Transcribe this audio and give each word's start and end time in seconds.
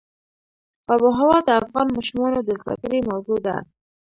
آب 0.91 1.01
وهوا 1.05 1.37
د 1.47 1.49
افغان 1.61 1.87
ماشومانو 1.95 2.39
د 2.43 2.49
زده 2.61 2.75
کړې 2.81 2.99
موضوع 3.09 3.39
ده. 3.47 3.55